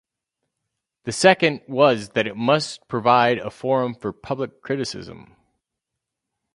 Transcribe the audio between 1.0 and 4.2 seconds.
The second was that it must provide a forum for